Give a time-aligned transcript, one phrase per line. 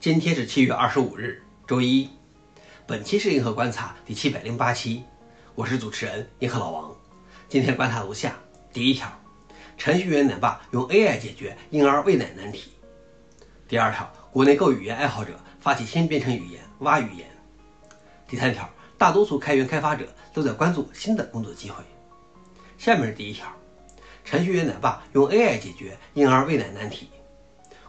[0.00, 2.08] 今天是七月二十五日，周一。
[2.86, 5.02] 本期是银河观察第七百零八期，
[5.54, 6.90] 我是主持人银河老王。
[7.50, 8.34] 今天观察如下：
[8.72, 9.12] 第一条，
[9.76, 12.70] 程序员奶爸用 AI 解决婴儿喂奶难题；
[13.68, 17.26] 第二条，国内购语言爱好者发起新编程语言蛙语言；
[18.26, 21.84] 第三条，大多数开源开发者都在关注新的工作机会。
[22.78, 23.46] 下面是第一条，
[24.24, 27.10] 程序员奶爸用 AI 解决婴儿喂奶难题。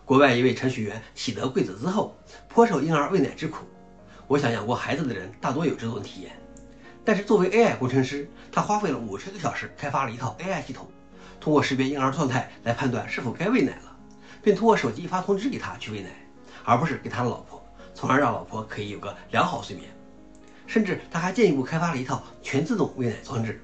[0.06, 2.18] 国外一位程序员喜得贵子之后，
[2.50, 3.66] 颇受婴儿喂奶之苦。
[4.28, 6.32] 我想养过孩子的人大多有这种体验。
[7.04, 10.88] 但是作为 AI 工程师，他花费了五十个小时开发了一套 AI 系统，
[11.40, 13.96] 通过识别婴儿状态来判断是否该喂奶了，
[14.44, 16.10] 并通过手机发通知给他去喂奶，
[16.64, 19.90] 而不是给他的老婆，从而让老婆可以有个良好睡眠。
[20.68, 23.62] 甚至他还进一步开发了一套全自动喂奶装置，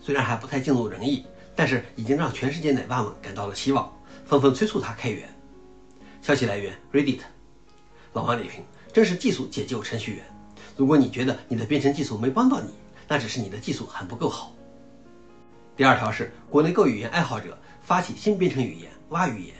[0.00, 1.24] 虽然还不太尽如人意，
[1.56, 3.90] 但是已经让全世界奶爸们感到了希望，
[4.26, 5.28] 纷纷催促他开源。
[6.24, 7.20] 消息来源：Reddit。
[8.14, 8.64] 老王点评：
[8.94, 10.24] 真是技术解救程序员。
[10.74, 12.70] 如果你觉得你的编程技术没帮到你，
[13.06, 14.50] 那只是你的技术还不够好。
[15.76, 19.54] 第二条是国内购语言爱好者发起新编程语言蛙语言。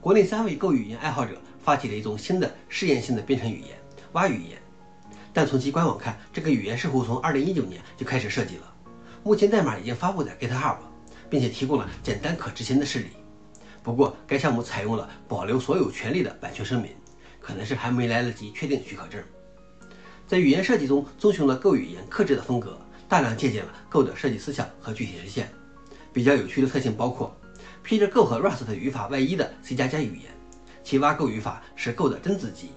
[0.00, 3.76] 国内三位购语言爱好者发起了一种新的试验性的编程语言
[4.12, 4.58] 蛙语言，
[5.34, 8.74] 但从其官网看，这个语言似乎从2019年就开始设计了。
[9.22, 10.78] 目前代码已经发布在 GitHub，
[11.28, 13.08] 并且提供了简单可执行的示例。
[13.86, 16.90] 不过，该项目采用了保留所有权利的版权声明，
[17.38, 19.22] 可能是还没来得及确定许可证。
[20.26, 22.76] 在语言设计中，遵循了 Go 语言克制的风格，
[23.08, 25.48] 大量借鉴了 Go 的设计思想和具体实现。
[26.12, 27.32] 比较有趣的特性包括，
[27.84, 30.32] 披着 Go 和 Rust 语法外衣的 C 加加语言，
[30.82, 32.72] 其挖 Go 语法是 Go 的真字集，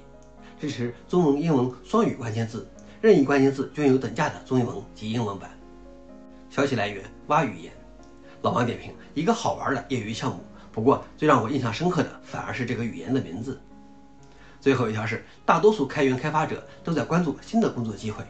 [0.62, 2.70] 支持中文、英文双语关键字，
[3.02, 5.50] 任意关键字均有等价的中文及英文版。
[6.52, 7.74] 消息来源：蛙语言。
[8.44, 10.44] 老王点评：一个好玩的业余项目。
[10.72, 13.60] 不过，最让我印象深刻的反而是这个语言的名字。
[14.62, 18.24] 最后一条是，大多数开源开发者都在关注新的工作机会。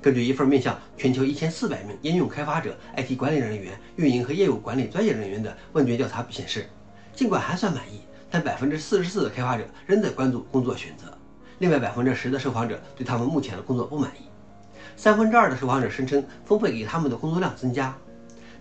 [0.00, 6.68] 根据一份面向全球一千四百名应用开发者、IT 管理人员、运营和业务管理专业人员的问卷调查显示，
[7.14, 11.16] 尽管还算满意，但百分之四十四的开发者仍在关注工作选择。
[11.60, 14.26] 另外百分之十的受访者对他们目前的工作不满意。
[14.96, 17.96] 三分之二的受访者声称分配给他们的工作量增加。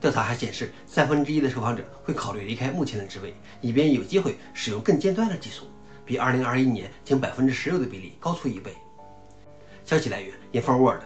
[0.01, 5.67] 调查还显示，三分之一的受访者会考虑离开目前的职位，以便有机会使用更尖端的技术，
[6.03, 8.75] 比2021年仅百分之十六的比例高出一倍。
[9.85, 11.01] 消息来源：InfoWorld。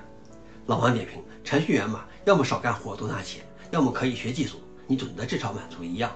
[0.67, 6.09] 老王点评：程序员嘛，要么少干活多拿钱，要么可以学技术，你总得至少满足一样。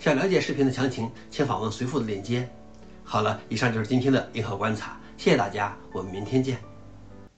[0.00, 2.48] 想了解视频的详情，请访问随附的链接。
[3.04, 6.73] 好了，以上就是今天的银河观察，谢谢大家，我们明天见。